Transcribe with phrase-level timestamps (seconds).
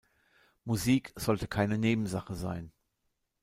[0.65, 2.71] Musik sollte keine Nebensache sein.